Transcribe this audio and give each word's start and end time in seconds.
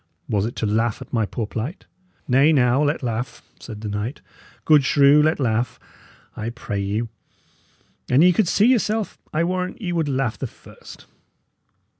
"Was 0.27 0.47
it 0.47 0.55
to 0.55 0.65
laugh 0.65 0.99
at 1.03 1.13
my 1.13 1.27
poor 1.27 1.45
plight?" 1.45 1.85
"Nay, 2.27 2.51
now, 2.51 2.81
let 2.81 3.03
laugh," 3.03 3.43
said 3.59 3.81
the 3.81 3.87
knight. 3.87 4.19
"Good 4.65 4.83
shrew, 4.83 5.21
let 5.21 5.39
laugh, 5.39 5.79
I 6.35 6.49
pray 6.49 6.79
you. 6.81 7.09
An 8.09 8.23
ye 8.23 8.33
could 8.33 8.47
see 8.47 8.65
yourself, 8.65 9.19
I 9.31 9.43
warrant 9.43 9.79
ye 9.79 9.91
would 9.93 10.09
laugh 10.09 10.39
the 10.39 10.47
first." 10.47 11.05